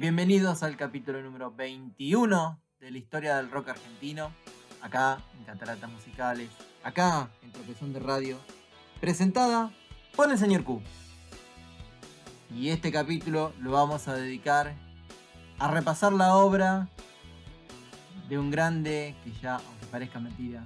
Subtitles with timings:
[0.00, 4.32] Bienvenidos al capítulo número 21 de la historia del rock argentino,
[4.80, 6.48] acá en Cataratas Musicales,
[6.82, 8.38] acá en Tropezón de Radio,
[8.98, 9.70] presentada
[10.16, 10.80] por el señor Q.
[12.56, 14.72] Y este capítulo lo vamos a dedicar
[15.58, 16.88] a repasar la obra
[18.30, 20.64] de un grande que ya, aunque parezca mentira,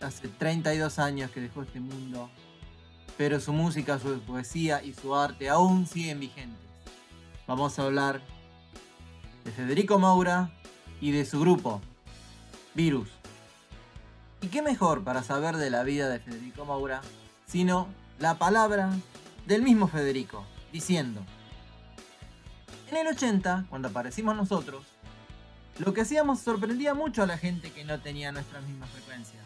[0.00, 2.30] hace 32 años que dejó este mundo,
[3.18, 6.62] pero su música, su poesía y su arte aún siguen vigentes.
[7.48, 8.22] Vamos a hablar
[9.44, 10.50] de Federico Maura
[11.00, 11.80] y de su grupo,
[12.74, 13.10] Virus.
[14.40, 17.02] ¿Y qué mejor para saber de la vida de Federico Maura
[17.46, 18.90] sino la palabra
[19.46, 21.24] del mismo Federico, diciendo,
[22.90, 24.84] en el 80, cuando aparecimos nosotros,
[25.78, 29.40] lo que hacíamos sorprendía mucho a la gente que no tenía nuestra misma frecuencia.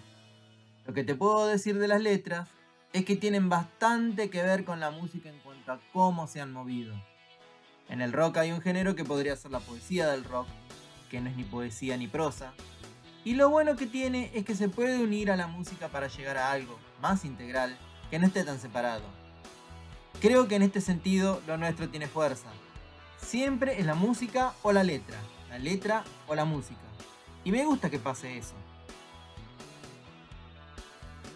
[0.86, 2.48] Lo que te puedo decir de las letras
[2.92, 6.52] es que tienen bastante que ver con la música en cuanto a cómo se han
[6.52, 6.94] movido.
[7.88, 10.46] En el rock hay un género que podría ser la poesía del rock,
[11.10, 12.52] que no es ni poesía ni prosa.
[13.24, 16.36] Y lo bueno que tiene es que se puede unir a la música para llegar
[16.36, 17.76] a algo más integral
[18.10, 19.04] que no esté tan separado.
[20.20, 22.48] Creo que en este sentido lo nuestro tiene fuerza.
[23.18, 25.16] Siempre es la música o la letra,
[25.48, 26.80] la letra o la música.
[27.44, 28.54] Y me gusta que pase eso.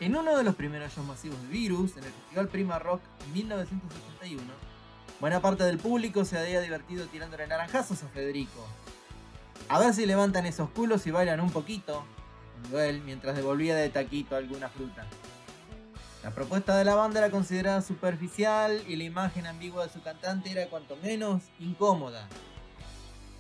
[0.01, 3.33] En uno de los primeros shows masivos de Virus, en el Festival Prima Rock en
[3.33, 4.43] 1981,
[5.23, 8.67] Buena parte del público se había divertido tirándole naranjazos a Federico.
[9.69, 12.05] A ver si levantan esos culos y bailan un poquito,
[12.77, 15.07] él mientras devolvía de taquito alguna fruta.
[16.25, 20.51] La propuesta de la banda era considerada superficial y la imagen ambigua de su cantante
[20.51, 22.27] era cuanto menos incómoda.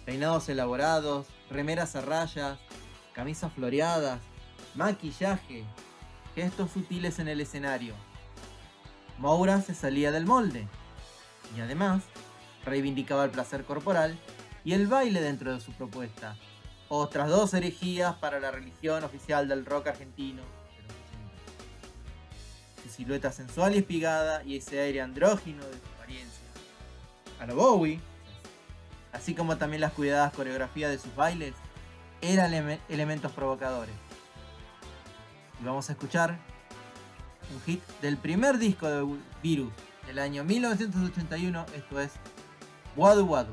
[0.07, 2.61] Peinados elaborados, remeras a rayas,
[3.13, 4.21] camisas floreadas,
[4.77, 5.65] maquillaje,
[6.37, 7.97] gestos sutiles en el escenario.
[9.19, 10.69] Moura se salía del molde
[11.57, 12.03] y además
[12.65, 14.19] reivindicaba el placer corporal
[14.65, 16.37] y el baile dentro de su propuesta.
[16.89, 20.43] Otras dos herejías para la religión oficial del rock argentino
[22.83, 26.47] Su silueta sensual y espigada y ese aire andrógino de su apariencia.
[27.41, 28.01] A lo Bowie,
[29.13, 31.55] así como también las cuidadas coreografías de sus bailes,
[32.21, 33.95] eran elementos provocadores.
[35.61, 36.39] Y vamos a escuchar
[37.55, 39.73] un hit del primer disco de Virus,
[40.09, 42.13] el año 1981, esto es
[42.97, 43.53] Wadu Wadu.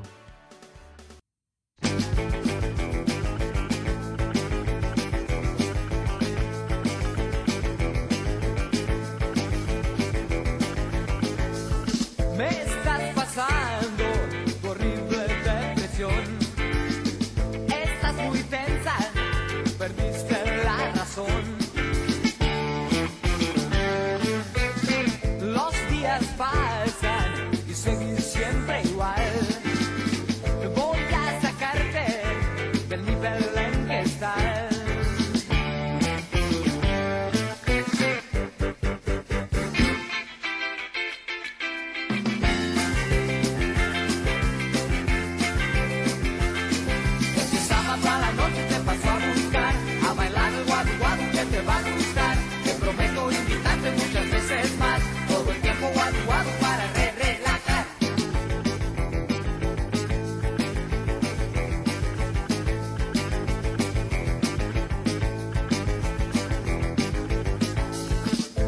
[26.36, 26.59] Five.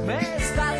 [0.04, 0.71] Vem está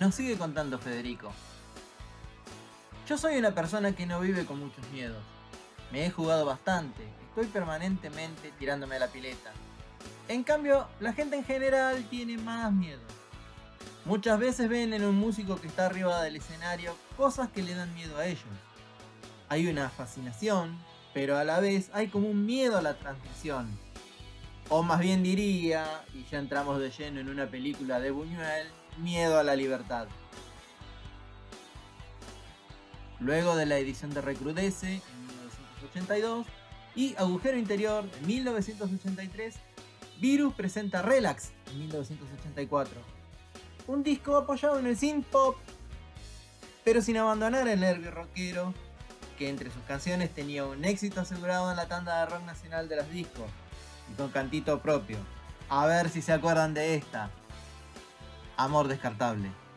[0.00, 1.32] Nos sigue contando Federico.
[3.08, 5.20] Yo soy una persona que no vive con muchos miedos.
[5.90, 9.50] Me he jugado bastante, estoy permanentemente tirándome a la pileta.
[10.28, 13.00] En cambio, la gente en general tiene más miedo.
[14.04, 17.92] Muchas veces ven en un músico que está arriba del escenario cosas que le dan
[17.94, 18.44] miedo a ellos.
[19.48, 20.78] Hay una fascinación,
[21.12, 23.68] pero a la vez hay como un miedo a la transmisión.
[24.68, 28.68] O más bien diría, y ya entramos de lleno en una película de Buñuel,
[28.98, 30.08] miedo a la libertad.
[33.20, 36.46] Luego de la edición de Recrudece en 1982
[36.94, 39.56] y Agujero Interior de 1983,
[40.20, 43.00] Virus presenta Relax en 1984.
[43.86, 45.56] Un disco apoyado en el synth pop,
[46.84, 48.74] pero sin abandonar el nervio rockero,
[49.38, 52.96] que entre sus canciones tenía un éxito asegurado en la tanda de rock nacional de
[52.96, 53.46] los discos,
[54.10, 55.18] y con cantito propio.
[55.68, 57.30] A ver si se acuerdan de esta.
[58.58, 59.67] Amor descartable.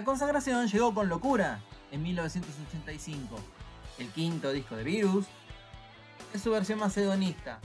[0.00, 1.60] La consagración llegó con locura
[1.92, 3.36] en 1985.
[3.98, 5.26] El quinto disco de Virus
[6.32, 7.60] es su versión macedonista,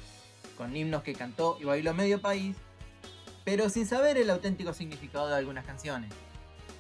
[0.58, 2.58] con himnos que cantó y bailó medio país,
[3.46, 6.12] pero sin saber el auténtico significado de algunas canciones.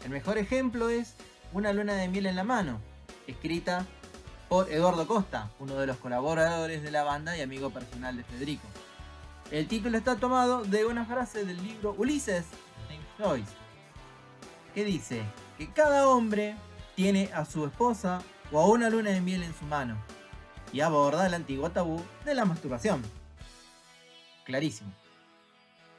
[0.03, 1.15] El mejor ejemplo es
[1.53, 2.81] Una luna de miel en la mano,
[3.25, 3.85] escrita
[4.49, 8.67] por Eduardo Costa, uno de los colaboradores de la banda y amigo personal de Federico.
[9.51, 12.43] El título está tomado de una frase del libro Ulises
[12.89, 13.53] de James Joyce,
[14.73, 15.23] que dice,
[15.57, 16.55] que cada hombre
[16.95, 18.21] tiene a su esposa
[18.51, 19.97] o a una luna de miel en su mano
[20.71, 23.01] y aborda el antiguo tabú de la masturbación.
[24.45, 24.91] Clarísimo.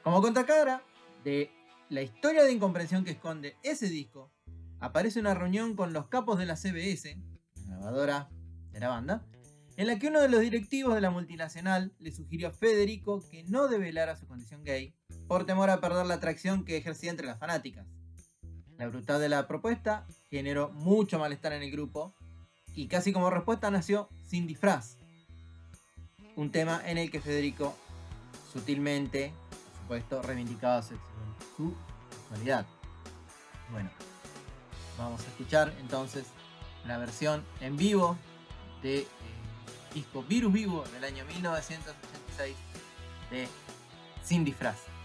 [0.03, 0.81] Como contracara
[1.23, 1.51] de
[1.89, 4.31] la historia de incomprensión que esconde ese disco,
[4.79, 7.17] aparece una reunión con los capos de la CBS,
[7.65, 8.29] grabadora
[8.71, 9.25] de la banda,
[9.75, 13.43] en la que uno de los directivos de la multinacional le sugirió a Federico que
[13.43, 14.95] no develara su condición gay
[15.27, 17.85] por temor a perder la atracción que ejercía entre las fanáticas.
[18.77, 22.13] La brutalidad de la propuesta generó mucho malestar en el grupo
[22.75, 24.97] y casi como respuesta nació Sin disfraz,
[26.35, 27.75] un tema en el que Federico
[28.53, 30.95] sutilmente, por supuesto, reivindicaba su
[32.27, 32.65] sexualidad.
[33.71, 33.89] Bueno,
[34.97, 36.25] vamos a escuchar entonces
[36.85, 38.17] la versión en vivo
[38.83, 39.07] de eh,
[39.93, 42.55] disco Virus Vivo del año 1986
[43.31, 43.47] de
[44.23, 44.96] Sin disfraz.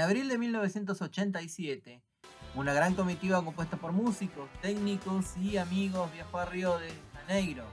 [0.00, 2.02] En abril de 1987,
[2.54, 7.66] una gran comitiva compuesta por músicos, técnicos y amigos viajó a Río de Janeiro,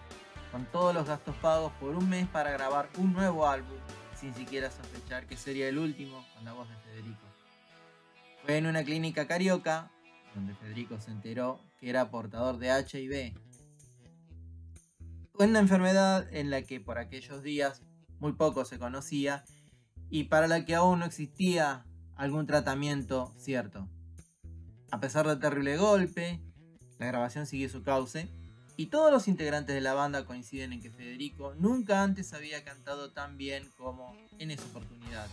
[0.51, 3.77] con todos los gastos pagos por un mes para grabar un nuevo álbum,
[4.19, 7.24] sin siquiera sospechar que sería el último con la voz de Federico.
[8.43, 9.89] Fue en una clínica carioca,
[10.36, 13.39] donde Federico se enteró que era portador de HIV.
[15.36, 17.84] Una enfermedad en la que por aquellos días
[18.19, 19.46] muy poco se conocía
[20.10, 21.86] y para la que aún no existía
[22.17, 23.88] algún tratamiento cierto.
[24.91, 26.41] A pesar del terrible golpe,
[26.97, 28.29] la grabación siguió su cauce
[28.75, 33.12] y todos los integrantes de la banda coinciden en que Federico nunca antes había cantado
[33.12, 35.27] tan bien como en esa oportunidad.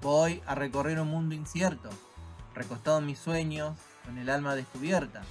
[0.00, 1.90] Voy a recorrer un mundo incierto,
[2.54, 5.22] recostado en mis sueños, con el alma descubierta.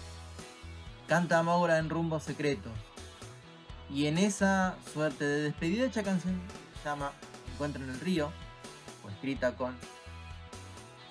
[1.08, 2.70] Canta Maura en rumbo secreto.
[3.89, 6.39] Y en esa suerte de despedida hecha canción
[6.82, 7.13] se llama
[7.54, 8.32] Encuentro en el río,
[9.10, 9.76] escrita con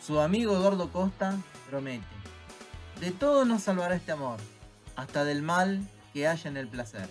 [0.05, 1.37] su amigo Eduardo Costa,
[1.69, 2.07] promete,
[3.00, 4.38] de todo nos salvará este amor,
[4.95, 5.81] hasta del mal
[6.12, 7.09] que haya en el placer.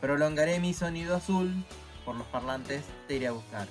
[0.00, 1.52] Prolongaré mi sonido azul,
[2.04, 3.66] por los parlantes te iré a buscar.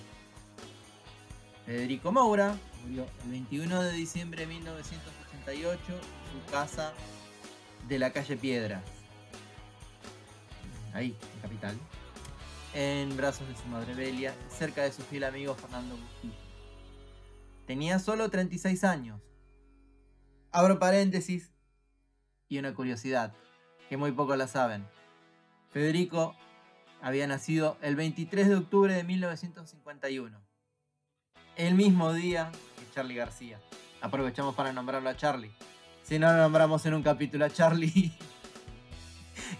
[1.65, 6.93] Federico Moura murió el 21 de diciembre de 1988 en su casa
[7.87, 8.83] de la calle Piedras,
[10.93, 11.77] ahí, en Capital
[12.73, 16.33] en brazos de su madre Belia, cerca de su fiel amigo Fernando Bustillo.
[17.65, 19.21] Tenía solo 36 años.
[20.51, 21.51] Abro paréntesis
[22.47, 23.33] y una curiosidad,
[23.89, 24.85] que muy pocos la saben.
[25.71, 26.35] Federico
[27.01, 30.41] había nacido el 23 de octubre de 1951,
[31.55, 33.59] el mismo día que Charlie García.
[34.01, 35.53] Aprovechamos para nombrarlo a Charlie.
[36.03, 38.11] Si no lo nombramos en un capítulo a Charlie,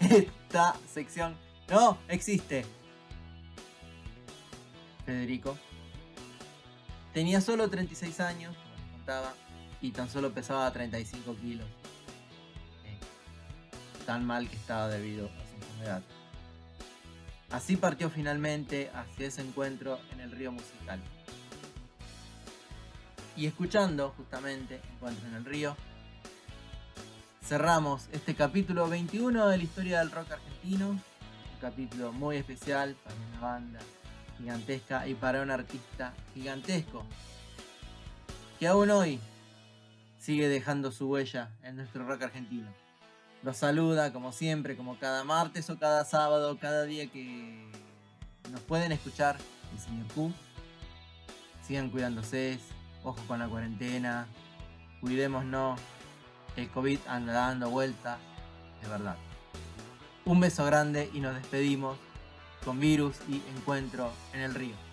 [0.00, 1.36] esta sección
[1.70, 2.66] no existe.
[5.04, 5.56] Federico
[7.12, 9.34] tenía solo 36 años, como contaba,
[9.80, 11.66] y tan solo pesaba 35 kilos.
[12.84, 12.98] Eh,
[14.06, 16.02] tan mal que estaba debido a su enfermedad.
[17.50, 21.00] Así partió finalmente hacia ese encuentro en el río musical.
[23.36, 25.76] Y escuchando justamente Encuentro en el río,
[27.42, 30.90] cerramos este capítulo 21 de la historia del rock argentino.
[30.90, 31.00] Un
[31.60, 33.80] capítulo muy especial para una banda
[34.42, 37.04] gigantesca y para un artista gigantesco
[38.58, 39.20] que aún hoy
[40.18, 42.68] sigue dejando su huella en nuestro rock argentino.
[43.44, 47.70] Los saluda como siempre, como cada martes o cada sábado, cada día que
[48.50, 49.36] nos pueden escuchar
[49.72, 50.32] el señor Q.
[51.66, 52.58] Sigan cuidándose,
[53.04, 54.26] ojo con la cuarentena,
[55.00, 55.80] cuidémonos,
[56.56, 58.18] el COVID anda dando vueltas,
[58.82, 59.16] de verdad.
[60.24, 61.96] Un beso grande y nos despedimos
[62.64, 64.91] con virus y encuentro en el río.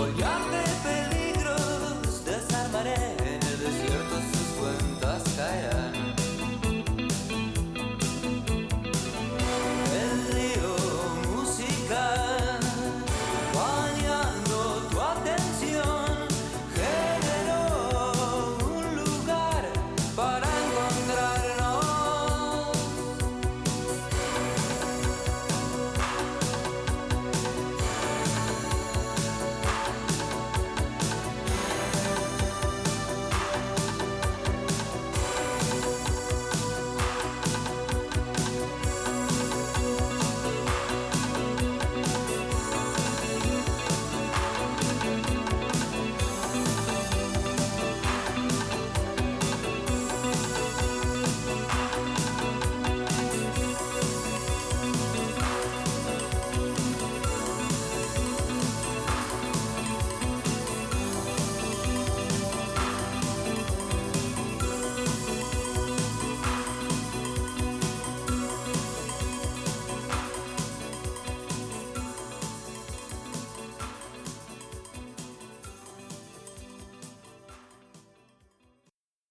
[0.00, 0.39] voy